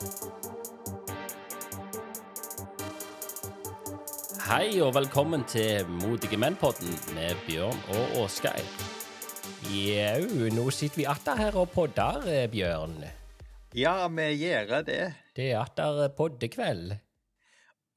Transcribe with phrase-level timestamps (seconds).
[0.00, 0.08] Hei
[4.80, 8.64] og velkommen til Modige menn-podden med Bjørn og Åsgeir.
[9.68, 13.04] Jau, nå sitter vi atter her og podder, eh, Bjørn.
[13.76, 15.12] Ja, vi gjør det.
[15.36, 16.96] Det er atter poddekveld.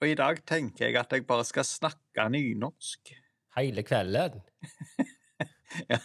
[0.03, 3.15] Og i dag tenker jeg at jeg bare skal snakke nynorsk.
[3.55, 4.43] Hele kvelden.
[5.89, 5.97] Ja,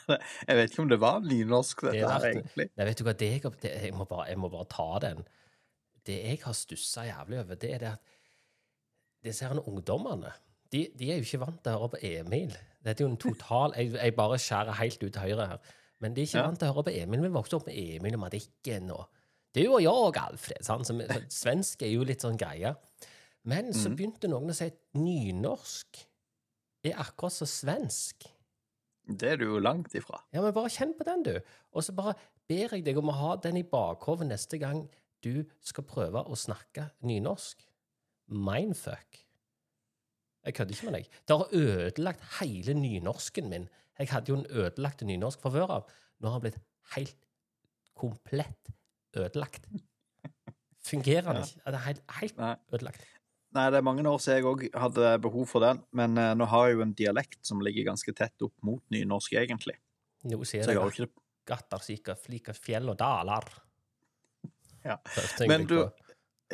[0.48, 2.64] jeg vet ikke om det var nynorsk, Det dette det her, egentlig.
[2.72, 5.20] Nei, vet du hva, det jeg, det, jeg, må bare, jeg må bare ta den.
[6.08, 8.14] Det jeg har stussa jævlig over, det er det at
[9.26, 10.30] disse her ungdommene
[10.72, 12.50] de, de er jo ikke vant til å høre på Emil.
[12.84, 15.62] Dette er jo en total Jeg, jeg bare skjærer helt ut til høyre her.
[16.00, 16.46] Men de er ikke Ja.
[16.46, 17.22] vant til å høre på Emil.
[17.24, 19.06] Vi vokste opp med Emil og Madikken og
[19.56, 20.60] Du og jeg og Alfred.
[20.62, 20.86] Sant?
[20.86, 22.74] Så, så svensk er jo litt sånn greie.
[23.48, 23.96] Men så Mhm.
[23.96, 26.02] begynte noen å si at nynorsk
[26.84, 28.28] er akkurat som svensk.
[29.08, 30.20] Det er du jo langt ifra.
[30.34, 31.40] Ja, men bare kjenn på den, du.
[31.72, 32.14] Og så bare
[32.46, 34.84] ber jeg deg om å ha den i bakhodet neste gang
[35.24, 37.64] du skal prøve å snakke nynorsk.
[38.28, 39.22] Mindfuck.
[40.46, 41.12] Jeg kødder ikke med deg.
[41.28, 43.68] Det har ødelagt hele nynorsken min.
[43.98, 45.92] Jeg hadde jo en ødelagt nynorsk fra før av.
[46.22, 46.62] Nå har den blitt
[46.94, 47.28] helt
[47.98, 48.72] komplett
[49.18, 49.66] ødelagt.
[50.88, 51.62] Fungerer den ikke?
[51.66, 52.42] Det er helt, helt
[52.72, 53.06] ødelagt.
[53.56, 56.46] Nei, det er mange år siden jeg òg hadde behov for den, men eh, nå
[56.52, 59.78] har jeg jo en dialekt som ligger ganske tett opp mot nynorsk, egentlig.
[60.28, 61.24] Nå sier jeg jo ikke det.
[61.48, 63.48] gatter, sika, flika, fjell og daler.
[64.84, 64.98] Ja.
[65.50, 65.78] Men du,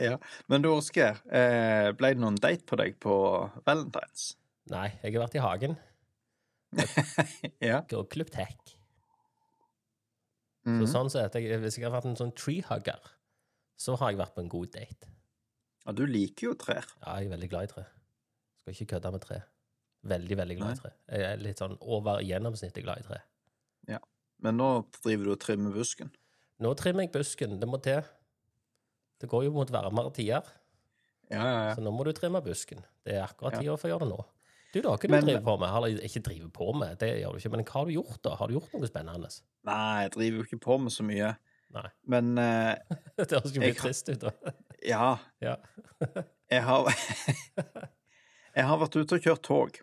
[0.00, 0.18] ja.
[0.50, 3.16] Men du, Oskar, eh, ble det noen date på deg på
[3.66, 4.32] valentines?
[4.72, 5.76] Nei, jeg har vært i hagen.
[7.70, 7.82] ja.
[7.94, 8.74] og klippet hekk.
[10.64, 10.80] -hmm.
[10.80, 13.10] Så sånn sett, jeg, Hvis jeg har vært en sånn treehugger,
[13.76, 15.10] så har jeg vært på en god date.
[15.86, 16.86] ja, du liker jo trær.
[17.02, 17.84] Ja, jeg er veldig glad i tre.
[18.62, 19.40] Skal ikke kødde med tre.
[20.04, 20.74] Veldig, veldig glad Nei.
[20.74, 20.90] i tre.
[21.08, 23.20] Jeg er litt sånn over gjennomsnittet glad i tre.
[24.44, 24.68] Men nå
[25.00, 26.10] driver du og trimmer busken.
[26.62, 27.56] Nå trimmer jeg busken.
[27.60, 28.02] Det må til.
[29.20, 30.42] Det går jo mot varmere tider,
[31.30, 31.74] Ja, ja, ja.
[31.74, 32.82] så nå må du trimme busken.
[33.06, 34.24] Det er akkurat tida for å gjøre det nå.
[34.74, 35.70] Du, da, hva du Men- driver på med?
[35.78, 38.34] Eller ikke driver på med, det gjør du ikke, men hva har du gjort, da?
[38.36, 39.30] Har du gjort noe spennende?
[39.64, 41.30] Nei, jeg driver jo ikke på med så mye.
[41.74, 41.86] Nei.
[42.06, 42.74] Men uh,
[43.16, 44.52] Det høres jo litt trist ut, da.
[44.84, 45.06] ja,
[45.40, 45.56] Ja.
[46.50, 46.90] jeg har
[48.54, 49.78] Jeg har vært ute og kjørt tog.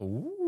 [0.00, 0.45] Uh.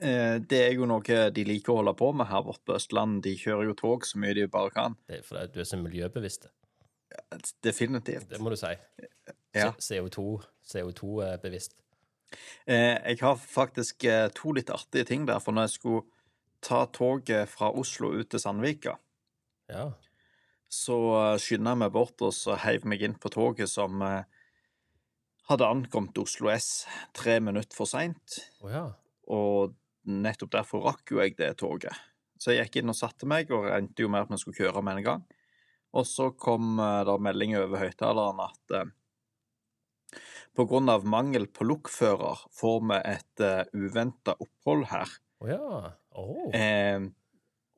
[0.00, 3.22] Eh, Det er jo noe de liker å holde på med her borte på Østlandet.
[3.26, 4.96] De kjører jo tog så mye de bare kan.
[5.08, 6.46] Det er fordi du er så miljøbevisst.
[7.64, 8.28] Definitivt.
[8.30, 8.70] Det må du si.
[9.54, 9.72] Ja.
[9.82, 10.40] CO2,
[10.70, 11.74] CO2-bevisst.
[12.66, 15.40] Eh, Jeg har faktisk eh, to litt artige ting der.
[15.42, 16.02] For når jeg skulle
[16.62, 18.96] ta toget fra Oslo ut til Sandvika,
[19.68, 19.90] Ja.
[20.70, 24.22] så skynda jeg meg bort og så heiv meg inn på toget som eh,
[25.50, 28.38] hadde ankommet Oslo S tre minutter for seint.
[28.62, 28.84] Oh, ja.
[29.28, 29.74] Og
[30.24, 31.96] nettopp derfor rakk jo jeg det toget.
[32.40, 34.82] Så jeg gikk inn og satte meg, og regnet jo med at vi skulle kjøre
[34.84, 35.24] med en gang.
[35.96, 38.92] Og så kom eh, det melding over høyttaleren at eh,
[40.58, 45.12] av mangel på lokfører får vi et uh, uventa opphold her.
[45.40, 45.92] Å ja.
[46.18, 46.50] oh.
[46.52, 47.06] Eh,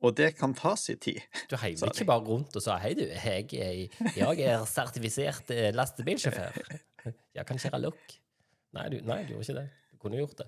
[0.03, 1.21] og det kan ta sin tid.
[1.47, 5.71] Du heiv ikke bare rundt og sa 'hei, du, jeg, er- jeg er sertifisert eh,
[5.71, 6.79] lastebilsjåfør'.
[7.35, 8.13] Jeg kan kjøre lokk.
[8.77, 9.63] Nei, nei, du gjorde ikke det.
[9.91, 10.45] Du kunne gjort det.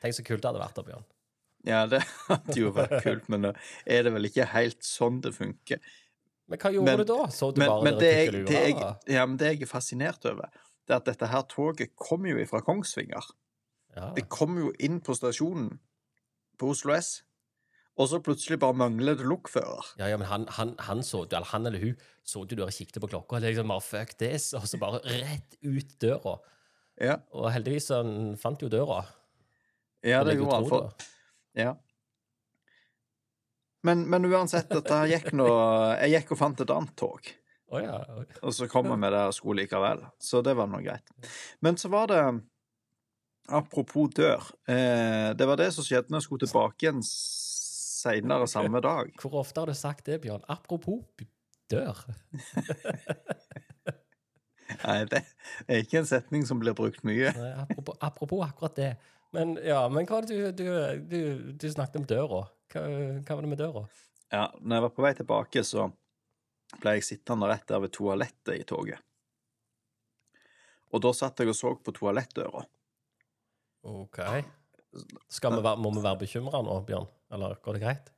[0.00, 1.06] Tenk så kult det hadde vært da, Bjørn.
[1.66, 3.52] Ja, det hadde jo vært kult, men nå
[3.86, 5.80] er det vel ikke helt sånn det funker.
[6.46, 7.26] Men hva gjorde Men- du da?
[7.34, 10.24] Så du Men, bare men det, jeg, det, jeg, ja, men det jeg er fascinert
[10.30, 10.46] over,
[10.86, 13.32] det er at dette her toget kommer jo ifra Kongsvinger.
[13.96, 14.12] Ja.
[14.14, 15.72] Det kommer jo inn på stasjonen
[16.60, 17.24] på Oslo S,
[17.96, 19.90] og så plutselig bare mangler det lokfører.
[19.98, 22.66] Ja, ja, men han, han, han så du, eller han eller hun, så du der
[22.68, 26.36] og kikket på klokka, og liksom bare fuck this, og så bare rett ut døra.
[27.00, 29.02] Ja, Og heldigvis han fant jo døra.
[30.04, 30.68] ja det gjorde han.
[30.70, 30.92] For.
[31.56, 31.74] Ja.
[33.86, 35.46] Men, men uansett, dette gikk nå
[36.00, 37.28] Jeg gikk og fant et annet tog.
[37.70, 38.00] Oh, ja.
[38.42, 40.02] Og så kom vi med det og skulle likevel.
[40.22, 41.10] Så det var nå greit.
[41.64, 42.22] Men så var det
[43.46, 44.42] Apropos dør.
[44.66, 49.12] Eh, det var det som skjedde når jeg skulle tilbake igjen seinere samme dag.
[49.22, 50.42] Hvor ofte har du sagt det, Bjørn?
[50.50, 51.04] Apropos
[51.70, 51.94] dør.
[54.82, 57.30] Nei, det er ikke en setning som blir brukt mye.
[57.38, 58.90] Nei, apropos, apropos akkurat det.
[59.36, 60.66] Men ja, men hva du, du,
[61.10, 61.20] du,
[61.60, 62.42] du snakket om døra?
[62.72, 62.82] Hva,
[63.20, 63.84] hva var det med døra?
[64.32, 65.90] Ja, når jeg var på vei tilbake, så
[66.80, 69.02] ble jeg sittende rett der ved toalettet i toget.
[70.94, 72.64] Og da satt jeg og så på toalettdøra.
[73.86, 74.18] OK.
[74.96, 77.08] Vi være, må vi være bekymra nå, Bjørn?
[77.36, 78.12] Eller går det greit?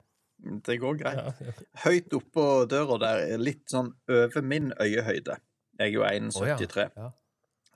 [0.69, 1.19] Det går greit.
[1.19, 1.69] Ja, ja.
[1.85, 5.41] Høyt oppå døra der, litt sånn over min øyehøyde.
[5.81, 6.87] Jeg er jo 1,73.
[6.94, 7.09] ja.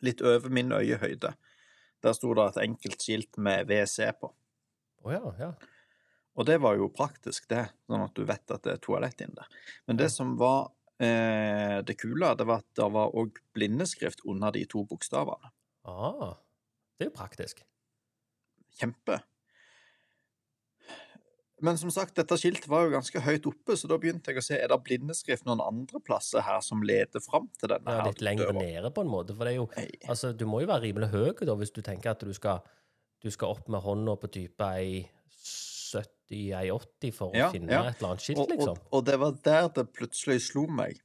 [0.06, 1.32] Litt over min øyehøyde.
[2.02, 4.32] Der sto det et enkelt skilt med WC på.
[5.02, 5.52] Å ja, ja.
[6.32, 9.36] Og det var jo praktisk, det, sånn at du vet at det er toalett inne
[9.42, 9.58] der.
[9.86, 10.70] Men det som var
[11.02, 15.50] Eh, det kule det var at det var òg blindeskrift under de to bokstavene.
[15.88, 16.36] Ah,
[16.94, 17.64] det er jo praktisk.
[18.78, 19.18] Kjempe.
[21.62, 24.44] Men som sagt, dette skiltet var jo ganske høyt oppe, så da begynte jeg å
[24.44, 28.08] se er det blindeskrift noen andre plasser her som leder fram til denne Ja, her
[28.10, 28.64] litt lenger døra?
[28.66, 29.36] nede, på en måte.
[29.38, 29.68] For det er jo
[30.10, 32.64] Altså, du må jo være rimelig høy da, hvis du tenker at du skal,
[33.22, 35.04] du skal opp med hånda på type ei
[35.92, 37.84] 70, ei 80 for å Ja, finne ja.
[37.90, 38.78] et eller annet skilt, Og, liksom.
[38.80, 40.98] og, og det var der det plutselig slo meg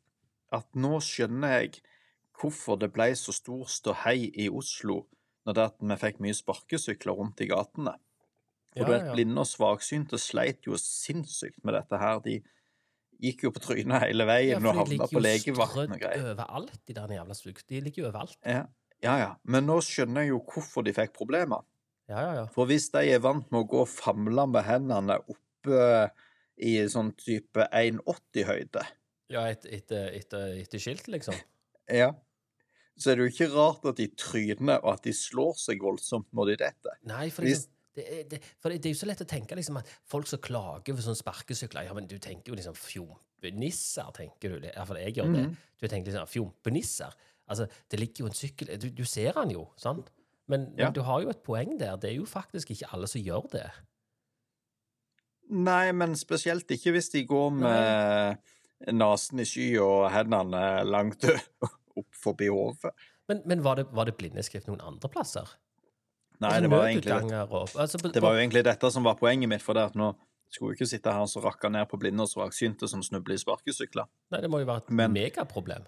[0.56, 1.82] at nå skjønner jeg
[2.40, 5.04] hvorfor det ble så stor ståhei i Oslo
[5.48, 7.94] når det at vi fikk mye sparkesykler rundt i gatene.
[8.78, 9.14] For Ja, ja.
[9.16, 12.20] blinde og svaksynte sleit jo sinnssykt med dette her.
[12.26, 12.38] De
[13.24, 15.72] gikk jo på trynet hele veien ja, og de havna ligger på jo legevakten og
[15.88, 16.28] strødd greier.
[16.36, 17.64] overalt, de der jævla stug.
[17.70, 18.38] De ligger jo overalt.
[18.46, 18.66] Ja,
[19.04, 19.32] ja, ja.
[19.44, 21.64] Men nå skjønner jeg jo hvorfor de fikk problemer.
[22.08, 22.46] Ja, ja, ja.
[22.54, 25.82] For hvis de er vant med å gå og famle med hendene oppe
[26.58, 28.86] i sånn type 1,80-høyde,
[29.30, 30.34] Ja, etter et, et,
[30.64, 31.36] et, skilt, liksom.
[31.92, 32.14] ja,
[32.98, 36.30] så er det jo ikke rart at de tryner, og at de slår seg voldsomt
[36.34, 36.96] når de detter.
[37.06, 39.28] Nei, for, Hvis- liksom, det, er, det, for det, det er jo så lett å
[39.30, 42.78] tenke liksom, at folk som klager for sånne sparkesykler Ja, men du tenker jo liksom
[42.78, 44.68] fjompenisser, tenker du.
[44.70, 45.48] Iallfall jeg gjør det.
[45.48, 45.58] Mhm.
[45.82, 47.18] Du tenker liksom fjompenisser.
[47.48, 50.10] Altså, det ligger jo en sykkel Du, du ser den jo, sant?
[50.48, 50.88] Men, Ja.
[50.88, 51.98] men du har jo et poeng der.
[52.00, 53.66] Det er jo faktisk ikke alle som gjør det.
[55.50, 58.42] Nei, men spesielt ikke hvis de går med
[58.94, 61.24] nesen i sky og hendene langt
[62.00, 62.92] opp forbi hodet.
[63.28, 65.48] Men, men var, det, var det blindeskrift noen andre plasser?
[66.40, 67.14] Nei, Altså, det var, egentlig,
[67.82, 70.12] altså, på- det var jo egentlig dette som var poenget mitt, for det at nå
[70.54, 73.42] skulle jo ikke sitte her og rakke ned på blinde og svaksynte som snubler i
[73.42, 74.06] sparkesykler.
[74.32, 75.86] Nei, det må jo være et Men- megaproblem.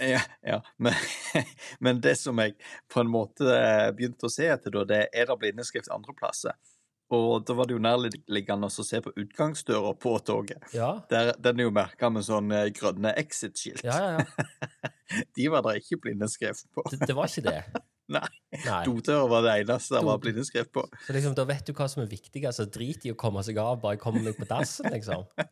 [0.00, 0.60] Ja, ja.
[0.78, 0.94] Men,
[1.80, 2.56] men det som jeg
[2.90, 6.56] på en måte eh, begynte å se etter, da, det er det blindeskrift andre plasser.
[7.14, 10.64] Og da var det jo nærliggende å se på utgangsdøra på toget.
[10.74, 13.84] Ja, Der, den er jo merka med sånn eh, grønne exit-skilt.
[13.84, 14.24] ja, ja.
[14.24, 14.90] ja.
[15.36, 16.82] De var det ikke blindeskrift på.
[16.90, 17.60] Det, det var ikke det.
[18.12, 18.26] Nei.
[18.66, 18.82] Nei.
[18.84, 20.82] Dotører var det eneste det var blindeskrift på.
[21.06, 22.42] Så liksom, da vet du hva som er viktig.
[22.44, 25.24] altså drit i å komme seg av, bare komme meg på dassen, liksom.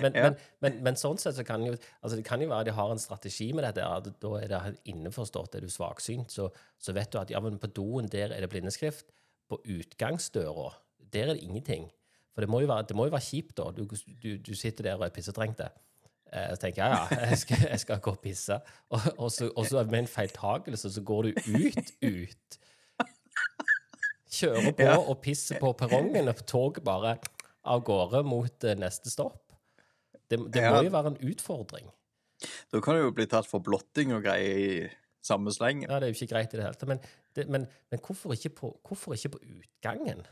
[0.00, 0.22] Men, Ja.
[0.28, 2.90] men, men, men sånn sett så kan jo altså det kan jo være de har
[2.92, 3.82] en strategi med dette.
[3.82, 4.60] at Da er det
[4.92, 8.44] innforstått, er du svaksynt, så, så vet du at ja, men på doen der er
[8.44, 9.08] det blindeskrift.
[9.50, 10.68] På utgangsdøra,
[11.10, 11.88] der er det ingenting.
[12.34, 13.70] For det må jo være, det må jo være kjipt, da.
[13.74, 13.82] Du,
[14.22, 15.70] du, du sitter der og er pissetrengte.
[16.32, 18.58] Eh, Så tenker jeg ja, jeg skal, jeg skal gå og pisse.
[18.90, 22.58] Og, og, så, og så med en feiltagelse så går du ut, ut.
[24.30, 27.16] Kjører på og pisser på perrongen, og toget bare
[27.66, 29.42] av gårde mot eh, neste stopp.
[30.30, 31.88] Det, det må jo være en utfordring.
[32.70, 34.68] Da kan du jo bli tatt for blotting og greier i
[35.26, 35.90] samme slengen.
[35.90, 36.88] Ja, Det er jo ikke greit i det hele tatt.
[36.88, 37.02] Men,
[37.36, 40.22] det, men, men hvorfor, ikke på, hvorfor ikke på utgangen?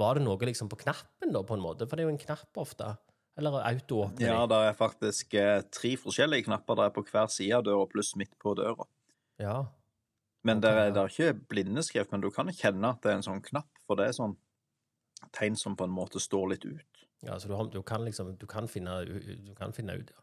[0.00, 1.88] Var det noe liksom på knappen, da, på en måte?
[1.88, 2.94] For det er jo en knapp ofte.
[3.36, 4.28] Eller autoåpning?
[4.28, 8.14] Ja, det er faktisk eh, tre forskjellige knapper der på hver side av døra, pluss
[8.16, 8.88] midt på døra.
[9.42, 9.64] ja.
[10.46, 10.76] Men okay.
[10.76, 13.66] det er, er ikke blindeskrift, men du kan kjenne at det er en sånn knapp,
[13.82, 14.36] for det er sånn
[15.34, 17.02] tegn som på en måte står litt ut.
[17.26, 20.22] ja så du, har- du kan liksom Du kan finne, du kan finne ut, ja.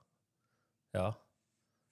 [1.02, 1.10] ja.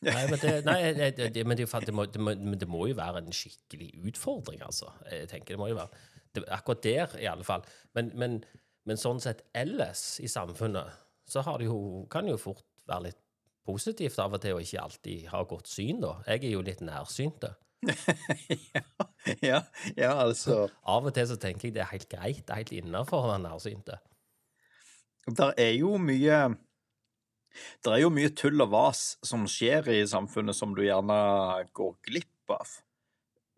[0.08, 1.60] Nei, men det, nei, det, det, men
[1.94, 4.90] må, må, det må jo være en skikkelig utfordring, altså.
[5.12, 7.66] Jeg tenker det må jo være Akkurat der, i alle fall.
[7.94, 8.38] Men, men,
[8.88, 10.96] men sånn sett ellers i samfunnet,
[11.32, 13.20] så har det jo, kan det jo fort være litt
[13.68, 16.18] positivt av og til å ikke alltid ha godt syn, da.
[16.28, 17.46] Jeg er jo litt nærsynt.
[17.46, 17.54] da.
[19.50, 19.62] ja,
[19.98, 22.76] ja, altså Av og til så tenker jeg det er helt greit, det er helt
[22.78, 23.98] innafor å være nærsynte.
[25.38, 26.38] Der er jo mye
[27.82, 31.18] Det er jo mye tull og vas som skjer i samfunnet som du gjerne
[31.78, 32.78] går glipp av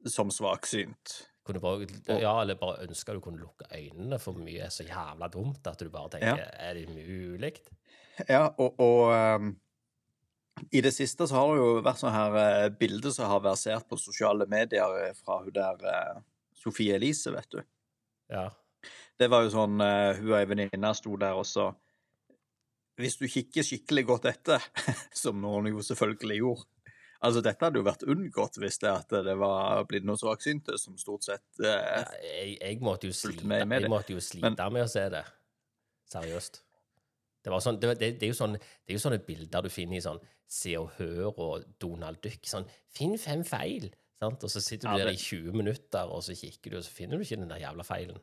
[0.09, 1.13] som svaksynt.
[1.43, 1.87] Bare,
[2.21, 5.81] ja, eller bare ønsker du kunne lukke øynene, for mye er så jævla dumt at
[5.81, 6.45] du bare tenker Ja.
[6.69, 7.57] Er det mulig?
[8.29, 9.49] Ja, og, og um,
[10.71, 13.89] i det siste så har det jo vært sånne her uh, bilder som har versert
[13.89, 16.21] på sosiale medier eh, fra hun der uh,
[16.55, 17.59] Sofie Elise, vet du.
[18.31, 18.47] Ja.
[19.19, 21.73] Det var jo sånn uh, Hun og ei venninne sto der, og så
[22.99, 24.63] Hvis du kikker skikkelig godt etter,
[25.23, 26.72] som noen jo selvfølgelig gjorde
[27.23, 28.91] Altså, dette hadde jo vært unngått hvis det
[29.23, 33.63] det var blinde og svaksynte som stort sett eh, Jeg, jeg måtte jo slite, med
[33.63, 35.23] i måtte jo slite Men- med å se det.
[36.11, 36.61] Seriøst.
[37.43, 39.99] Det, var sånn, det, det, er jo sånn, det er jo sånne bilder du finner
[39.99, 40.19] i sånn
[40.53, 42.43] Se og Hør og Donald Duck.
[42.45, 43.89] Sånn 'Finn fem feil'.
[44.21, 44.43] Sant?
[44.45, 46.91] Og så sitter du Ja, der i 20 minutter, og så kikker du, og så
[46.93, 48.19] finner du ikke den der jævla feilen.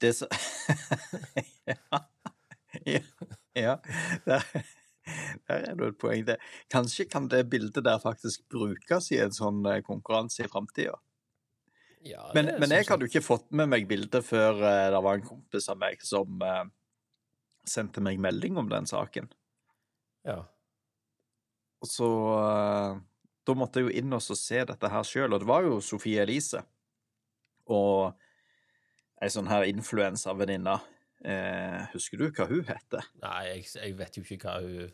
[0.00, 0.28] Det så
[1.70, 2.00] ja.
[3.56, 3.76] ja.
[4.26, 4.40] Ja.
[5.04, 6.22] Der, er det et poeng.
[6.26, 6.38] Det.
[6.72, 10.96] Kanskje kan det bildet der faktisk brukes i en sånn eh, konkurranse i framtida.
[12.04, 15.18] Ja, Men, men jeg hadde jo ikke fått med meg bildet før eh, det var
[15.18, 16.66] en kompis av meg som uh,
[17.68, 19.30] sendte meg melding om den saken.
[20.24, 20.38] Ja.
[21.84, 22.06] så
[22.40, 23.00] uh,
[23.44, 26.22] da måtte jeg jo inn og se dette her sjøl, og det var jo Sofie
[26.24, 26.62] Elise
[27.68, 28.14] og
[29.20, 30.78] ei sånn her influenservenninne.
[31.24, 33.06] Eh, husker du hva hun heter?
[33.22, 34.92] Nei, jeg, jeg vet jo ikke hva hun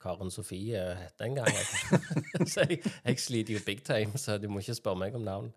[0.00, 1.48] Karen Sofie heter engang.
[1.52, 2.00] jeg.
[2.52, 5.50] så jeg, jeg sliter jo big time, så du må ikke spørre meg om navn.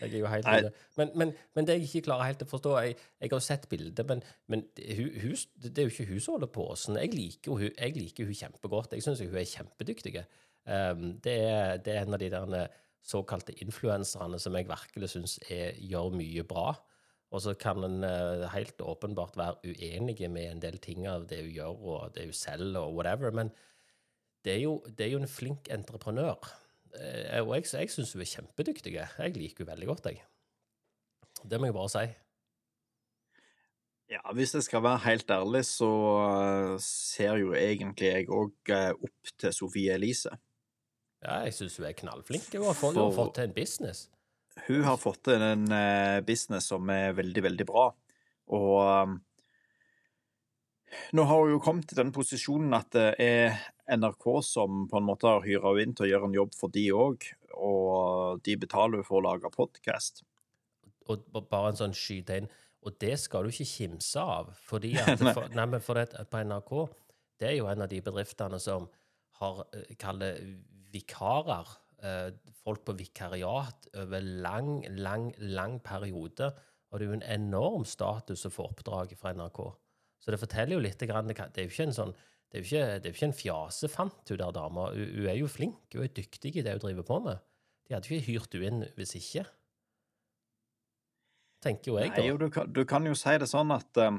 [0.00, 0.70] Jeg er jo helt Nei.
[0.98, 4.00] Men, men, men det jeg ikke klarer helt å forstå Jeg, jeg har sett bildet,
[4.08, 6.98] men, men det, hun, det er jo ikke hun som holder på sånn.
[6.98, 8.96] Jeg liker jo hun, jeg liker hun kjempegodt.
[8.96, 10.16] Jeg syns hun er kjempedyktig.
[10.66, 12.56] Um, det, er, det er en av de der
[13.06, 16.72] såkalte influenserne som jeg virkelig syns gjør mye bra.
[17.32, 21.38] Og så kan en eh, helt åpenbart være uenige med en del ting av det
[21.46, 23.32] hun gjør, og det hun selger, og whatever.
[23.32, 23.52] Men
[24.44, 26.36] det er jo, det er jo en flink entreprenør.
[26.92, 28.92] Eh, og jeg, jeg syns hun er kjempedyktig.
[28.98, 30.20] Jeg liker hun veldig godt, jeg.
[31.48, 32.04] Det må jeg bare si.
[34.12, 35.88] Ja, hvis jeg skal være helt ærlig, så
[36.28, 40.34] eh, ser jo egentlig jeg òg opp til Sofie Elise.
[41.22, 42.50] Ja, jeg syns hun er knallflink.
[42.52, 44.10] Hun har fått, For- fått til en business.
[44.66, 47.86] Hun har fått til en eh, business som er veldig, veldig bra.
[48.52, 49.14] Og um,
[51.16, 53.56] nå har hun jo kommet til den posisjonen at det er
[53.96, 56.74] NRK som på en måte har hyra henne inn til å gjøre en jobb for
[56.74, 60.22] de òg, og de betaler hun for å lage podkast.
[61.10, 62.50] Og bare en sånn skyte inn.
[62.82, 64.52] Og det skal du ikke kimse av.
[64.68, 66.74] Fordi at for, nei, men for det, på NRK,
[67.40, 68.88] det er jo en av de bedriftene som
[69.40, 70.38] har eh, kaller
[70.92, 71.78] vikarer.
[72.02, 72.32] Eh,
[72.62, 76.50] folk på vikariat over lang, lang, lang periode.
[76.90, 79.62] Og det er jo en enorm status å få oppdrag fra NRK.
[80.22, 82.14] Så det forteller jo litt det er jo ikke en sånn
[82.52, 84.90] det er jo ikke, det er ikke en fjasefant, hun der dama.
[84.92, 87.40] Hun, hun er jo flink, hun er dyktig i det hun driver på med.
[87.88, 89.46] De hadde ikke hyrt henne inn hvis ikke.
[91.64, 92.44] Tenker jo jeg, Nei, jo, da.
[92.44, 94.18] du, kan, du kan jo si det sånn at um,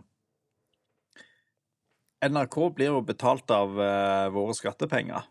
[2.26, 5.30] NRK blir jo betalt av uh, våre skattepenger.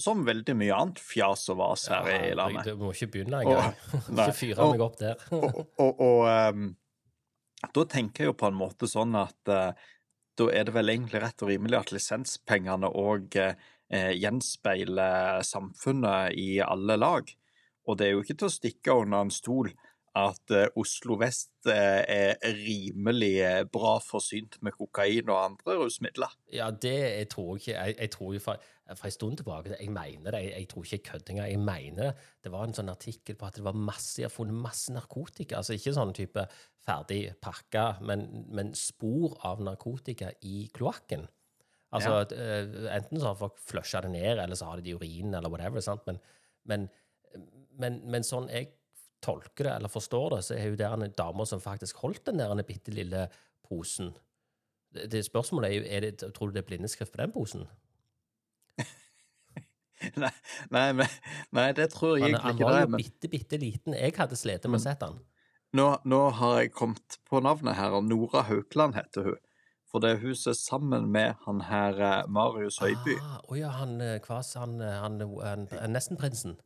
[0.00, 2.70] Som veldig mye annet fjas og vas her i landet.
[2.70, 3.74] Du må ikke begynne engang.
[4.14, 5.26] ikke fyre meg opp der.
[5.36, 6.70] og, og, og um,
[7.76, 9.76] da tenker jeg jo på en måte sånn at uh,
[10.40, 13.54] da er det vel egentlig rett og rimelig at lisenspengene òg uh,
[13.92, 17.28] gjenspeiler samfunnet i alle lag.
[17.86, 19.72] Og det er jo ikke til å stikke under en stol
[20.18, 26.34] at uh, Oslo vest uh, er rimelig eh, bra forsynt med kokain og andre rusmidler.
[26.52, 28.42] Ja, det jeg tror ikke Jeg, jeg tror jo
[28.98, 30.40] fra en stund tilbake Jeg mener det.
[30.44, 31.50] Jeg, jeg tror ikke jeg kødder engang.
[31.50, 32.30] Jeg mener det.
[32.44, 35.60] Det var en sånn artikkel på at det var masse, jeg har funnet masse narkotika.
[35.60, 36.46] Altså ikke sånn type
[36.82, 41.28] ferdig pakka, men, men spor av narkotika i kloakken.
[41.92, 44.94] Altså, at, uh, enten så har folk flusha det ned, eller så har de det
[44.94, 45.84] i urinen, eller whatever.
[45.84, 46.06] Sant?
[46.08, 46.18] Men,
[46.68, 46.88] men,
[47.80, 48.72] men, men sånn jeg
[49.22, 52.40] tolker det, eller forstår det, så er jo der en dame som faktisk holdt den
[52.40, 53.26] der en bitte lille
[53.68, 54.12] posen.
[54.92, 57.68] Det, det Spørsmålet er jo er det, tror du det er blindeskrift på den posen.
[60.22, 60.32] nei,
[60.74, 61.08] nei,
[61.54, 63.96] nei, det tror jeg egentlig egentlig han ikke var jo Men bitte, bitte liten.
[63.98, 65.22] Jeg hadde slitt med å sette han.
[65.78, 69.40] nå, nå har jeg kommet på navnet her, Nora Haukland heter hun.
[69.92, 73.18] For det er er sammen med han her eh, Marius Høiby.
[73.20, 76.56] Ah, Å ja, han eh, Kvas, han, eh, han, han, han Nesten-prinsen.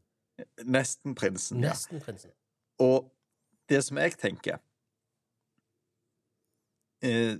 [0.63, 1.59] Nesten-prinsen.
[1.59, 1.73] Ja.
[1.73, 2.31] Nesten-prinsen.
[2.79, 3.11] Og
[3.69, 4.61] det som jeg tenker
[7.03, 7.35] eh,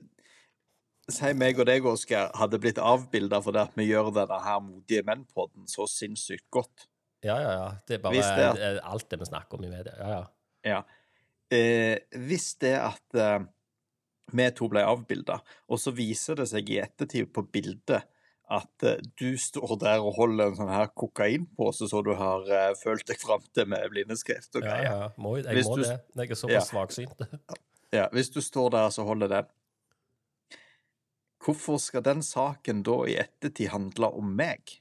[1.09, 5.05] Si meg og deg, Oskar, hadde blitt avbilda fordi at vi gjør denne her Modige
[5.07, 6.89] menn-podden så sinnssykt godt.
[7.23, 7.69] Ja, ja, ja.
[7.87, 9.95] Det er bare det at- alt det vi snakker om i media.
[10.01, 10.25] Ja, ja.
[10.67, 10.81] Ja.
[11.51, 13.45] Eh, hvis det at eh,
[14.35, 15.39] vi to ble avbilda,
[15.71, 18.03] og så viser det seg i ettertid på bildet
[18.51, 22.75] at eh, du står der og holder en sånn her kokainpose så du har eh,
[22.83, 24.91] følt deg fram til med blindeskrift og ja, greier.
[24.91, 25.09] ja.
[25.23, 26.01] Må, jeg må du- det.
[26.19, 26.67] Jeg er såpass Ja.
[26.67, 27.29] svaksynt.
[27.95, 29.47] Ja, hvis du står der og holder den
[31.47, 34.81] Hvorfor skal den saken da i ettertid handle om meg?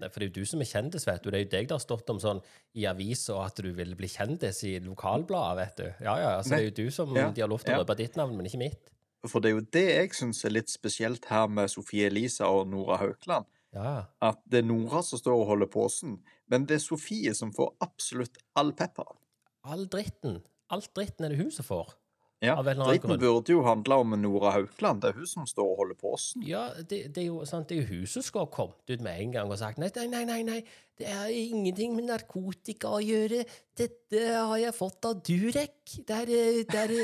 [0.00, 1.28] Nei, For det er jo du som er kjendis, vet du.
[1.28, 2.40] Det er jo deg det har stått om sånn
[2.80, 6.06] i avisa at du vil bli kjendis i lokalbladet, vet du.
[6.06, 6.30] Ja, ja.
[6.40, 7.82] Så det er jo du som Ja, de har lov til å ja.
[7.84, 8.88] røpe ditt navn, men ikke mitt.
[9.28, 12.70] For det er jo det jeg syns er litt spesielt her med Sofie Elise og
[12.72, 13.44] Nora Haukland.
[13.76, 16.16] Ja, At det er Nora som står og holder posen,
[16.50, 19.20] men det er Sofie som får absolutt all pepperen.
[19.68, 20.40] All dritten.
[20.72, 21.92] Alt dritten er det hun som får.
[22.40, 23.20] Ja, Av eller annen Dritten grunn.
[23.20, 25.02] burde jo handle om Nora Haukland.
[25.02, 26.44] Det er hun som står og holder posen.
[26.48, 29.02] Ja, det, det, er jo, sant, det er jo hun som skal ha kommet ut
[29.04, 30.60] med en gang og sagt nei, nei, nei, nei,
[30.96, 33.42] det er ingenting med narkotika å gjøre.
[33.76, 35.98] Dette har jeg fått av Durek.
[36.08, 36.32] Det er,
[36.64, 36.96] det er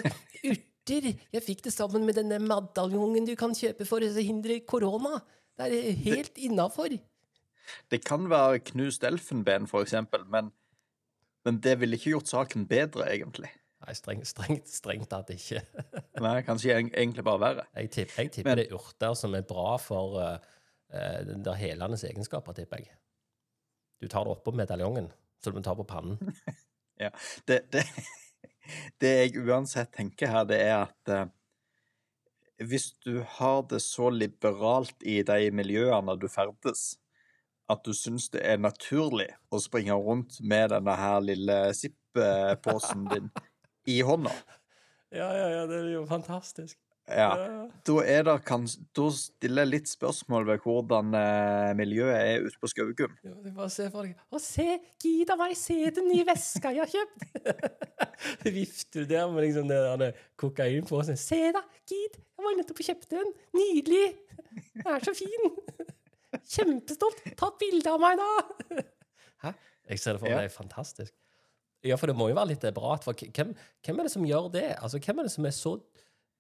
[0.55, 1.11] urter.
[1.37, 5.19] Jeg fikk det sammen med denne medaljongen du kan kjøpe for å hindre korona.
[5.61, 6.97] Det er helt innafor.
[7.93, 10.49] Det kan være knust elfenben, for eksempel, men,
[11.45, 13.53] men det ville ikke gjort saken bedre, egentlig.
[13.85, 15.61] Nei, strengt, strengt, strengt tatt ikke.
[16.25, 17.67] Nei, kanskje egentlig bare verre.
[17.77, 21.59] Jeg tipper, jeg tipper Men- det er urter som er bra for uh, den der
[21.61, 22.95] helende egenskaper, tipper jeg.
[24.01, 26.21] Du tar det oppå medaljongen, så du må ta på pannen.
[26.97, 27.83] Det, det,
[29.05, 31.27] det jeg uansett tenker her, det er at uh,
[32.65, 36.95] hvis du har det så liberalt i de miljøene du ferdes,
[37.69, 43.29] at du syns det er naturlig å springe rundt med denne her lille Zipp-posen din
[43.87, 44.33] i hånda,
[45.15, 46.77] Ja, ja, ja, det er jo fantastisk.
[47.07, 47.29] ja,
[47.87, 52.59] da, er det kans da stiller jeg litt spørsmål ved hvordan eh, miljøet er ute
[52.59, 53.15] på Skaugum.
[53.23, 54.67] Ja, bare se for deg Å, se,
[55.05, 57.87] Gida, meg, se ser den nye veska jeg har kjøpt!
[58.57, 61.17] Vifter du der med liksom det der kokainposen.
[61.21, 63.31] Se da, Gid, jeg var nettopp og kjøpte den.
[63.55, 64.07] Nydelig!
[64.75, 65.47] Den er så fin!
[66.57, 67.23] Kjempestolt!
[67.39, 68.83] Ta et bilde av meg, da!
[69.47, 69.55] Hæ?
[69.95, 70.43] Jeg ser det for meg, Ja.
[70.43, 71.15] det er fantastisk.
[71.87, 73.05] Ja, for det må jo være litt desperat.
[73.07, 73.53] For hvem,
[73.87, 74.67] hvem er det som gjør det?
[74.77, 75.77] Altså, hvem er det som er så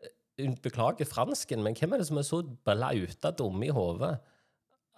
[0.02, 4.16] eh, Beklager fransken, men hvem er det som er så blauta dumme i hodet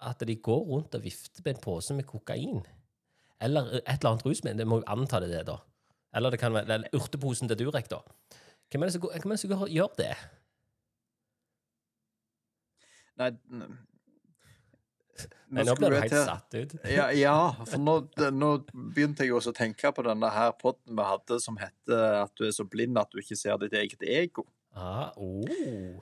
[0.09, 2.61] at de går rundt og vifter med en pose med kokain?
[3.39, 4.63] Eller et eller annet rusmiddel.
[4.63, 5.59] Det må jo anta det, det, da.
[6.15, 8.01] Eller det kan være eller urteposen til Durek, da.
[8.69, 10.13] Hvem er det som, hvem er det som gjør det?
[13.19, 13.31] Nei
[15.25, 16.75] n- Nei, nå skulle du helt satt ut.
[16.97, 17.35] Ja, ja
[17.65, 17.95] for nå,
[18.35, 22.33] nå begynte jeg også å tenke på denne her podden vi hadde som heter at
[22.37, 24.45] du er så blind at du ikke ser ditt eget ego.
[24.77, 25.99] Ah, oh.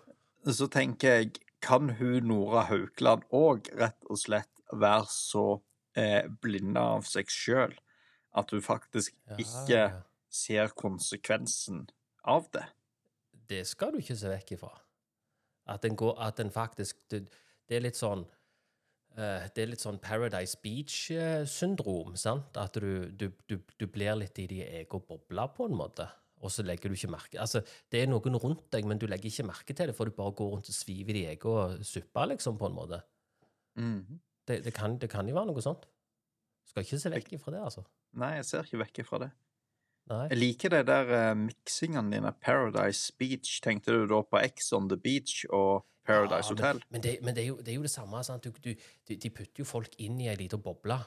[0.47, 5.45] Så tenker jeg, kan hun Nora Haukeland òg rett og slett være så
[5.97, 7.73] eh, blinda av seg sjøl
[8.37, 9.87] at hun faktisk ikke
[10.29, 11.87] ser konsekvensen
[12.27, 12.67] av det?
[13.47, 14.73] Det skal du ikke se vekk ifra.
[15.67, 17.25] At den går At en faktisk Det,
[17.67, 18.21] er litt sånn
[19.17, 22.57] Det er litt sånn Paradise Beach-syndrom, sant?
[22.61, 26.05] At du, du, du, du blir litt i din egen boble, på en måte.
[26.45, 29.31] Og så legger du ikke merke Altså, det er noen rundt deg, men du legger
[29.31, 32.27] ikke merke til det, for du bare går rundt og sviver i din egen suppe,
[32.33, 33.01] liksom, på en måte.
[33.81, 34.21] Mhm.
[34.47, 35.89] Det, det, kan, det kan jo være noe sånt.
[36.69, 37.83] Skal ikke se vekk ifra det, altså.
[38.21, 39.31] Nei, jeg ser ikke vekk fra det.
[40.07, 40.23] Nei.
[40.31, 42.31] Jeg liker de der uh, miksingene dine.
[42.39, 43.57] Paradise Beach.
[43.63, 46.81] Tenkte du da på X on the Beach og Paradise Ja, Hotel?
[46.81, 48.23] Men, men, det, men det, er jo, det er jo det samme.
[48.25, 48.47] Sant?
[48.47, 50.97] Du, du, de, putter jo folk inn i ei lita boble,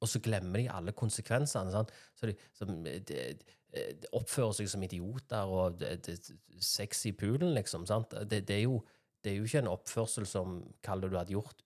[0.00, 1.74] og så glemmer de alle konsekvensene.
[1.74, 1.92] Sant?
[2.16, 6.16] Så de, som, de, de oppfører seg som idioter og de,
[6.62, 7.86] sex i poolen, liksom.
[7.88, 8.16] Sant?
[8.24, 8.80] Det, det, er jo,
[9.24, 11.64] det er jo ikke en oppførsel som kaller du hadde gjort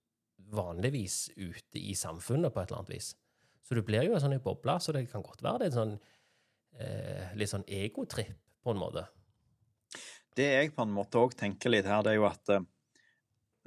[0.51, 3.13] vanligvis ute i samfunnet, på et eller annet vis.
[3.63, 5.71] Så du blir jo en sånn i boble, så det kan godt være det er
[5.71, 5.97] en sånn
[6.81, 9.05] eh, litt sånn egotripp, på en måte.
[10.37, 12.67] Det jeg på en måte òg tenker litt her, det er jo at eh,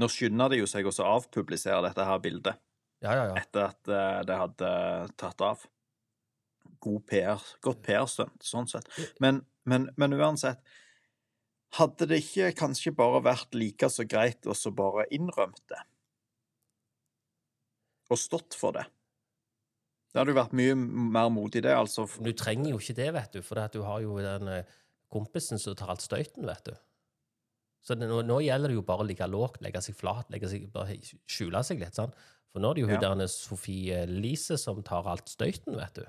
[0.01, 2.59] nå skynder det jo seg også å avpublisere dette her bildet
[3.03, 3.35] Ja, ja, ja.
[3.41, 4.71] etter at eh, det hadde
[5.19, 5.65] tatt av.
[6.83, 8.89] God PR, godt PR-stunt, sånn sett.
[9.23, 10.59] Men, men, men uansett,
[11.77, 15.79] hadde det ikke kanskje bare vært like så greit å så bare innrømt det?
[18.13, 18.85] Og stått for det?
[20.13, 22.05] Det hadde jo vært mye mer modig, det, altså.
[22.21, 24.75] Du trenger jo ikke det, vet du, for du har jo den eh,
[25.13, 26.75] kompisen som tar alt støyten, vet du.
[27.83, 30.47] Så det, nå, nå gjelder det jo bare å ligge lågt, legge seg flat, legge
[30.47, 30.95] seg, bare
[31.27, 31.95] skjule seg litt.
[31.99, 32.15] sant?
[32.53, 33.15] For nå er det jo hun Ja.
[33.15, 36.05] der Sofie Elise som tar alt støyten, vet du.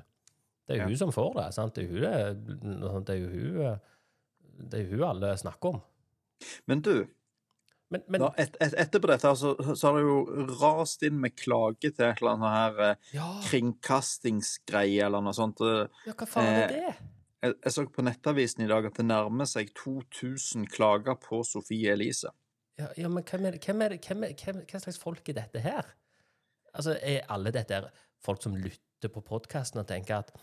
[0.67, 0.89] Det er jo Ja.
[0.89, 1.49] hun som får det.
[1.55, 1.75] sant?
[1.75, 3.79] Det er, hun det, det er jo hun eh,
[4.71, 5.83] det er jo hun alle snakker om.
[6.69, 7.07] Men du,
[7.91, 11.91] Men, men et, et, etterpå dette så, så har det jo rast inn med klage
[11.95, 15.61] til et eller annet sånn her eh, ja, kringkastingsgreie eller noe sånt.
[15.63, 16.95] Eh, ja, hva faen er eh, det?
[17.45, 21.93] Jeg, jeg så på Nettavisen i dag at det nærmer seg 2000 klager på Sofie
[21.93, 22.33] Elise.
[22.81, 25.61] Ja, ja men hvem er, hvem er, hvem er, hvem, hva slags folk er dette
[25.61, 25.93] her?
[26.73, 27.91] Altså, Er alle dette her
[28.25, 30.35] folk som lytter på podkasten og tenker at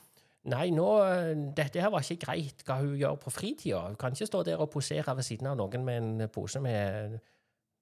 [0.50, 3.84] Nei, nå, eh, dette her var ikke greit hva hun gjør på fritida.
[3.86, 7.20] Hun kan ikke stå der og posere ved siden av noen med en pose med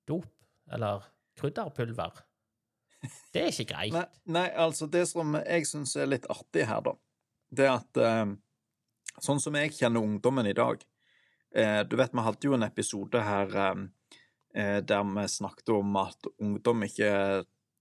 [0.07, 0.27] dop
[0.75, 1.05] eller
[1.39, 2.19] krydderpulver.
[3.31, 3.95] Det er ikke greit.
[3.95, 6.97] Nei, nei, altså det som jeg syns er litt artig her, da,
[7.55, 8.35] det er at eh,
[9.25, 10.81] sånn som jeg kjenner ungdommen i dag
[11.55, 13.81] eh, Du vet, vi hadde jo en episode her eh,
[14.55, 17.11] eh, der vi snakket om at ungdom ikke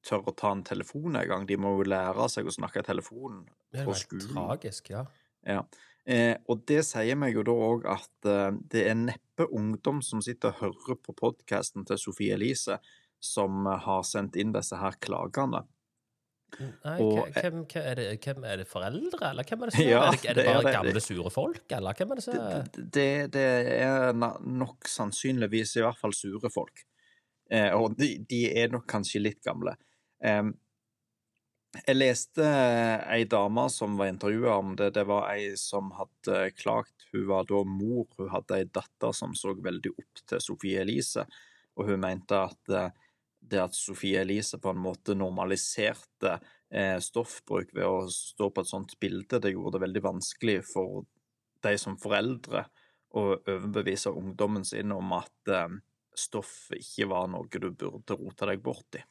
[0.09, 1.45] tør å ta en telefon engang.
[1.47, 3.43] De må jo lære seg å snakke i telefonen
[3.75, 4.23] er på skolen.
[4.23, 4.37] Det skolen.
[4.37, 5.05] tragisk, ja.
[5.49, 5.65] Ja.
[6.09, 8.29] Eh, og det sier meg jo da òg at
[8.73, 12.79] det er neppe ungdom som sitter og hører på podkasten til Sofie Elise,
[13.21, 15.67] som har sendt inn disse her klagene.
[16.59, 19.85] Nei, Og- hvem, hvem, er det, hvem er det foreldre, eller hvem er det som
[19.85, 20.73] Ja, er, det, er det bare det.
[20.79, 25.85] gamle, sure folk, eller hvem er det som Det, det, det er nok sannsynligvis i
[25.85, 26.85] hvert fall sure folk.
[27.51, 29.77] Eh, og de, de er nok kanskje litt gamle.
[30.25, 30.49] Eh,
[31.87, 32.45] jeg leste
[33.13, 34.95] ei dame som var intervjua om det.
[34.97, 37.05] Det var ei som hadde klagt.
[37.13, 38.07] Hun var da mor.
[38.17, 41.27] Hun hadde ei datter som så veldig opp til Sofie Elise,
[41.77, 42.89] og hun mente at eh,
[43.51, 46.39] det at Sofie Elise på en måte normaliserte
[46.71, 49.41] eh, stoffbruk ved å stå på et sånt bilde.
[49.41, 51.07] Det gjorde det veldig vanskelig for
[51.65, 52.67] de som foreldre
[53.17, 55.79] å overbevise ungdommen sin om at eh,
[56.19, 59.03] stoff ikke var noe du burde rote deg bort i.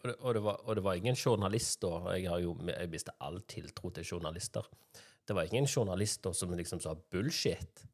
[0.00, 1.94] Og det, og, det var, og det, var, ingen journalist da.
[2.16, 4.64] Jeg har jo jeg mistet all tiltro til journalister.
[5.28, 7.84] Det var ingen journalister som liksom sa bullshit.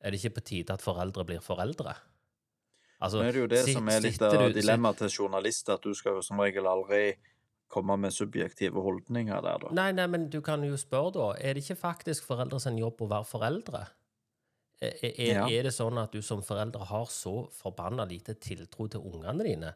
[0.00, 1.92] Er det ikke på tide at foreldre blir foreldre?
[2.98, 5.92] Altså, det er jo det sit, som er litt av dilemmaet til journalister, at du
[5.94, 7.02] skal jo som regel aldri
[7.72, 9.72] komme med subjektive holdninger der, da.
[9.76, 11.28] Nei, nei, men du kan jo spørre, da.
[11.42, 13.82] Er det ikke faktisk foreldres jobb å være foreldre?
[14.80, 15.44] Er, er, ja.
[15.48, 19.70] er, det sånn at du som foreldre har så forbanna lite tiltro til ungene dine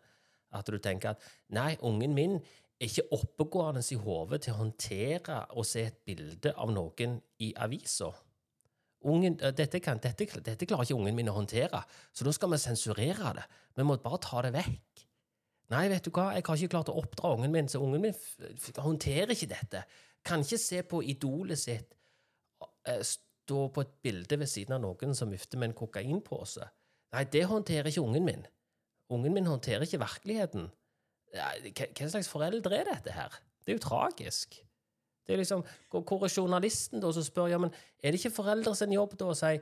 [0.51, 5.39] at du tenker at nei, ungen min er ikke oppegående i hodet til å håndtere
[5.57, 8.11] og se et bilde av noen i avisa?
[9.01, 11.81] Dette, kan, dette, dette, klarer ikke ungen min å håndtere,
[12.13, 13.47] så da skal vi sensurere det.
[13.79, 15.07] Vi må bare ta det vekk.
[15.71, 18.17] Nei, vet du hva, jeg har ikke klart å oppdra ungen min, så ungen min
[18.77, 19.85] håndterer ikke dette.
[20.27, 21.95] Kan ikke se på idolet sitt
[22.91, 26.67] eh, stå på et bilde ved siden av noen som vifter med en kokainpose.
[27.15, 28.45] Nei, det håndterer ikke ungen min.
[29.11, 30.69] Ungen min håndterer ikke virkeligheten.
[31.31, 33.39] Hva slags foreldre er dette her?
[33.65, 34.59] Det er jo tragisk.
[35.31, 35.63] Det er liksom,
[35.95, 37.71] Hvor er journalisten da som spør ja, men
[38.03, 39.55] er det ikke foreldre sin jobb da å si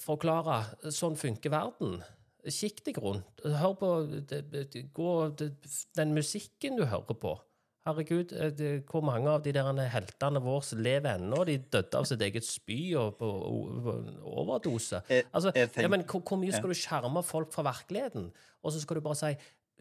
[0.00, 2.00] Forklare sånn funker verden?
[2.46, 3.42] Kikk deg rundt.
[3.44, 3.90] Hør på
[4.94, 5.12] gå,
[5.98, 7.34] den musikken du hører på.
[7.86, 11.44] Herregud, det, hvor mange av de der heltene våre lever ennå?
[11.46, 13.28] De døde av sitt eget spy og på
[14.26, 15.04] overdose.
[15.30, 18.32] Altså, ja, men hvor, hvor mye skal du skjerme folk fra virkeligheten?
[18.66, 19.32] Og så skal du bare si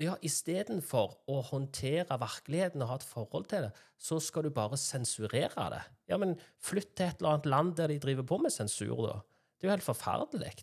[0.01, 4.79] ja, istedenfor å håndtere virkeligheten og ha et forhold til det, så skal du bare
[4.79, 5.83] sensurere det.
[6.11, 9.19] Ja, men flytt til et eller annet land der de driver på med sensur, da.
[9.55, 10.55] Det er jo helt forferdelig.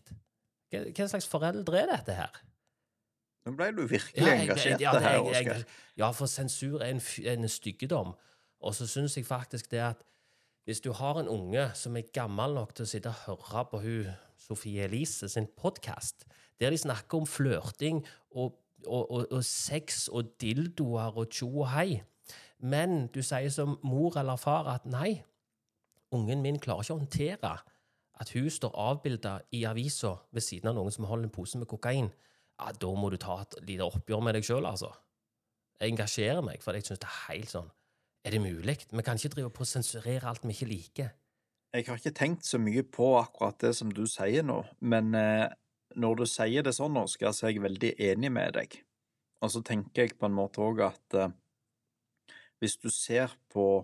[0.73, 2.41] Hva slags foreldre er dette her?
[3.43, 5.65] Nå ble du virkelig ja, engasjert ja, her, Oskar.
[5.99, 7.01] Ja, for sensur er en,
[7.33, 8.13] en styggedom.
[8.63, 10.05] Og så syns jeg faktisk det at
[10.63, 13.81] hvis du har en unge som er gammel nok til å sitte og høre på
[13.83, 16.23] hun Sofie Elise sin podkast,
[16.59, 17.99] der de snakker om flørting
[18.31, 18.55] og,
[18.87, 22.01] og, og, og, sex og dildoer og tjo og hei,
[22.63, 25.17] men du sier som mor eller far at nei,
[26.13, 27.55] ungen min klarer ikke å håndtere
[28.21, 31.67] at hun står avbilda i avisa ved siden av noen som holder en pose med
[31.67, 32.11] kokain
[32.59, 34.91] ja, da må du ta et lite oppgjør med deg sjøl, altså.
[35.81, 37.71] Jeg engasjerer meg, for jeg syns det er helt sånn
[38.23, 38.77] Er det mulig?
[38.87, 41.09] Vi kan ikke drive på å sensurere alt vi ikke liker.
[41.73, 45.49] Jeg har ikke tenkt så mye på akkurat det som du sier nå, men eh,
[45.99, 48.77] når du sier det sånn, Oskar, så er jeg veldig enig med deg.
[49.43, 51.33] Og så tenker jeg på en måte òg at eh,
[52.63, 53.83] hvis du ser på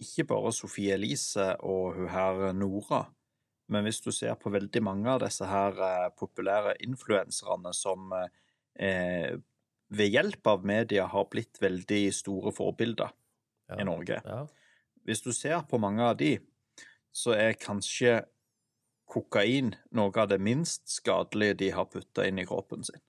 [0.00, 3.04] ikke bare Sofie Elise og hun her Nora,
[3.70, 9.38] men hvis du ser på veldig mange av disse her eh, populære influenserne som eh,
[9.90, 13.80] ved hjelp av media har blitt veldig store forbilder ja.
[13.80, 14.40] i Norge ja.
[15.06, 16.34] Hvis du ser på mange av de,
[17.10, 18.20] så er kanskje
[19.10, 23.00] kokain noe av det minst skadelige de har putta inn i kroppen sin.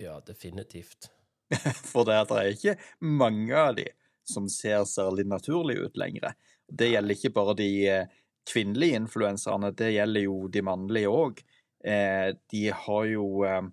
[0.00, 1.10] Ja, definitivt.
[1.90, 3.86] For det er ikke mange av de
[4.24, 6.34] som ser særlig naturlige ut lenger.
[6.66, 11.42] Det gjelder ikke bare de eh, kvinnelige influenserne, det gjelder jo de mannlige òg.
[11.84, 13.66] Eh, de har jo eh,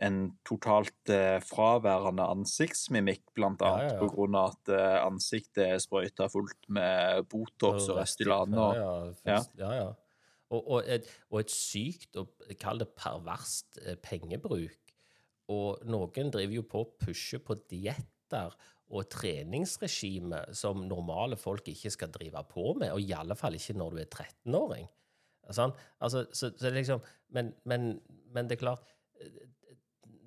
[0.00, 1.12] en totalt
[1.44, 3.98] fraværende ansiktsmimikk, blant annet ja, ja.
[4.00, 4.70] på grunn av at
[5.04, 8.70] ansiktet er sprøyta fullt med Botox og Restylane.
[8.78, 8.94] Ja,
[9.28, 9.42] ja.
[9.60, 9.90] ja.
[10.50, 14.94] Og, og, et, og, et, sykt og kall det perverst pengebruk.
[15.50, 18.54] Og noen driver jo på å pushe på dietter
[18.90, 23.76] og treningsregime som normale folk ikke skal drive på med, og i alle fall ikke
[23.78, 24.88] når du er 13-åring.
[25.54, 25.74] Sånn?
[26.02, 27.02] Altså, så, så liksom,
[27.34, 27.92] men, men,
[28.30, 28.90] men, det er klart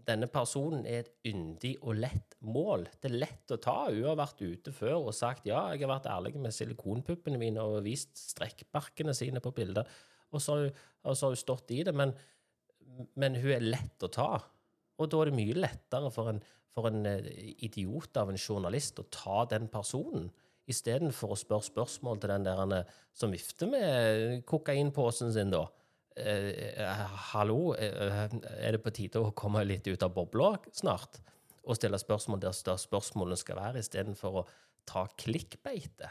[0.03, 2.89] Denne personen er et yndig og lett mål.
[2.99, 3.85] Det er lett å ta.
[3.87, 7.63] Hun har vært ute før og sagt ja, jeg har vært ærlig med silikonpuppene mine
[7.63, 9.87] og vist strekkbarkene sine på bilder.
[10.33, 10.57] Og så,
[11.03, 11.93] og så har hun stått i det.
[11.95, 12.11] Men,
[13.19, 14.31] men hun er lett å ta.
[14.97, 16.43] Og da er det mye lettere for en
[16.73, 17.29] for en eh,
[17.65, 20.29] idiot av en journalist å ta den personen,
[20.69, 25.67] istedenfor å spørre spørsmål til den der eh, som vifter med kokainposen sin, da.
[26.17, 26.49] Eh,
[26.81, 28.25] eh, hallo, eh,
[28.57, 31.21] er det på tide å komme litt ut av bobla snart?
[31.63, 34.47] Og stille spørsmål der, der spørsmålene skal være, istedenfor å
[34.89, 36.09] ta klikkbeite.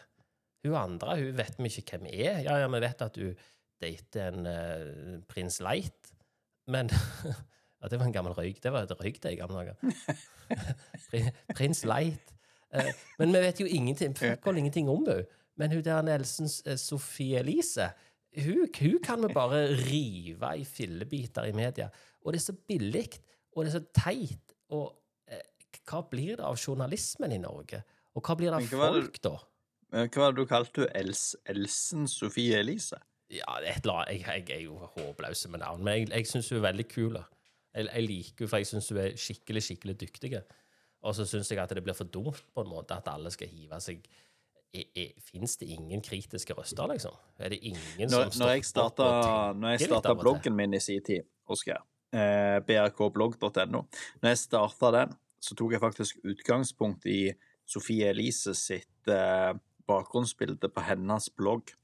[0.62, 2.38] Hun andre hun vet vi ikke hvem er.
[2.46, 3.18] Ja, ja, vi vet at
[3.82, 6.14] du etter en uh, prins Light,
[6.70, 6.90] men
[7.82, 8.60] Ja, det var en gammel røyk.
[8.62, 11.32] Det var et røyk det i gamle dager.
[11.56, 12.30] Prins Light.
[12.70, 14.14] Uh, men vi vet jo ingenting,
[14.46, 15.24] ingenting om henne.
[15.58, 17.90] Men hun der Nelsens uh, Sofie Elise
[18.38, 21.90] hun, hun, kan vi bare rive i fillebiter i media.
[22.24, 23.08] Og det er så billig,
[23.52, 24.54] og det er så teit.
[24.72, 24.86] Og
[25.28, 25.42] eh,
[25.84, 27.82] hva blir det av journalismen i Norge?
[28.16, 29.34] Og hva blir det av det- folk, da?
[29.92, 30.88] men Hva var det du kalte hun?
[30.96, 32.96] Els, Elsen Sofie Elise?
[33.32, 34.26] Ja, et eller annet.
[34.26, 37.16] Jeg, jeg er jo håpløs med navn, men jeg, jeg syns hun er veldig kul.
[37.72, 40.34] Jeg, jeg liker henne, for jeg syns hun er skikkelig, skikkelig dyktig.
[41.02, 43.50] Og så syns jeg at det blir for dumt på en måte at alle skal
[43.50, 44.04] hive seg
[45.20, 47.12] Fins det ingen kritiske røster, liksom?
[47.36, 49.08] Er det ingen Når, som når jeg starta,
[49.52, 51.82] når jeg starta bloggen min i sin tid, Oskar,
[52.14, 53.82] eh, brkblogg.no
[54.22, 55.12] Når jeg starta den,
[55.44, 57.34] så tok jeg faktisk utgangspunkt i
[57.68, 59.52] Sofie Elise sitt eh,
[59.86, 61.74] bakgrunnsbilde på hennes blogg.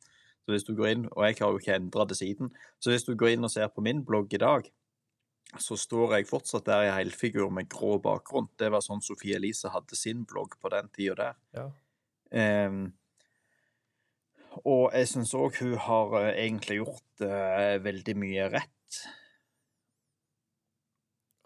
[0.49, 2.49] Så hvis du går inn, Og jeg har jo ikke endra det siden.
[2.81, 4.65] Så hvis du går inn og ser på min blogg i dag,
[5.61, 8.49] så står jeg fortsatt der i helfigur med grå bakgrunn.
[8.57, 11.37] Det var sånn Sofie Elise hadde sin blogg på den tida der.
[11.53, 12.67] Ja.
[12.67, 12.95] Um,
[14.65, 18.99] og jeg syns òg hun har eh, egentlig gjort uh, veldig mye rett.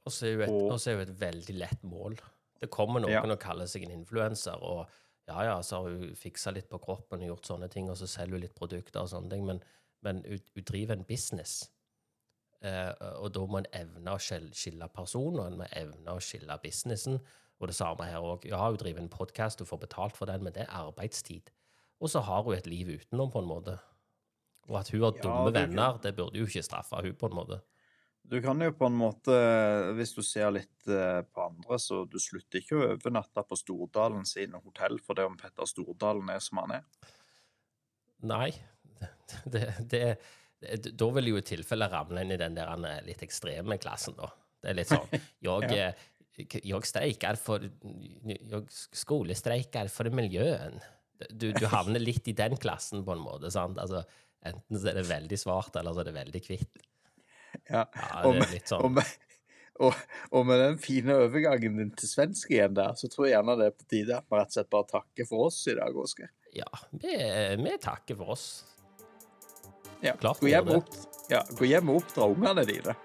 [0.07, 2.17] Og så er hun et, Og- og så er hun et veldig lett mål.
[2.61, 3.23] Det kommer noen Ja.
[3.27, 4.87] og kaller seg en influenser, og
[5.28, 8.08] ja, ja, så har hun fiksa litt på kroppen og gjort sånne ting, og så
[8.11, 9.62] selger hun litt produkter og sånne ting, men,
[10.02, 11.61] men hun, hun driver en business.
[12.62, 16.58] Eh, og da må en evne å skille personen, og en må evne å skille
[16.62, 17.18] businessen.
[17.62, 18.46] Og det samme her òg.
[18.50, 21.52] Ja, hun driver en podkast, hun får betalt for den, men det er arbeidstid.
[22.02, 23.76] Og så har hun et liv utenom, på en måte.
[24.70, 27.30] Og at hun har Ja, dumme det venner, det burde jo ikke straffe hun på
[27.30, 27.61] en måte.
[28.24, 29.35] Du kan jo på en måte,
[29.98, 34.24] hvis du ser litt eh, på andre, så du slutter ikke å overnatte på Stordalen
[34.28, 36.87] sine hotell for det om Petter Stordalen er som han er.
[38.32, 38.50] Nei.
[39.50, 40.00] Det, det,
[40.62, 43.74] det, da vil jo i tilfelle ramle inn i den der han er litt ekstreme
[43.82, 44.28] klassen, da.
[44.62, 45.08] Det er litt sånn
[45.42, 45.88] Jeg, Ja.
[45.88, 48.61] eh, jeg streiker for Jeg
[49.02, 50.78] skolestreiker for miljøen.
[51.32, 53.50] Du, du havner litt i den klassen, på en måte.
[53.54, 53.80] sant?
[53.82, 54.04] Altså,
[54.46, 56.87] enten så er det veldig svart, eller så er det veldig hvitt.
[57.70, 57.87] Ja.
[58.25, 58.83] Og, det er litt sånn.
[58.85, 59.14] og, med,
[59.87, 63.59] og, og med den fine overgangen din til svensk igjen der, så tror jeg gjerne
[63.61, 66.03] det er på tide at vi rett og slett bare takker for oss i dag,
[66.05, 66.33] Oskar.
[66.53, 67.16] Ja, vi,
[67.62, 68.46] vi takker for oss.
[70.03, 70.16] Ja.
[70.20, 70.96] Klart Gå vi hjem opp,
[71.31, 72.96] ja, gå hjem og oppdra ungene dine.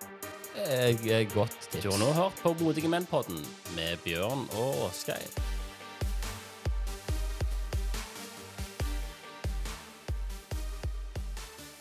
[0.57, 3.43] Eh, godt Du har nå hørt på Modige menn-podden
[3.77, 5.56] med Bjørn og Åsgeir.